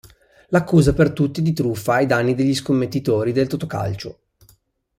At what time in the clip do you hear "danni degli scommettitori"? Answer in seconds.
2.07-3.33